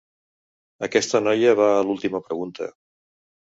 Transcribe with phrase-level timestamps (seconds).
[0.87, 2.73] Aquesta noia va a l'última pregunta.